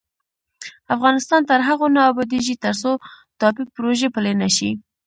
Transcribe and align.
افغانستان 0.95 1.41
تر 1.49 1.59
هغو 1.67 1.87
نه 1.95 2.01
ابادیږي، 2.11 2.55
ترڅو 2.63 2.91
ټاپي 3.39 3.63
پروژه 3.75 4.07
پلې 4.15 4.33
نشي. 4.41 4.71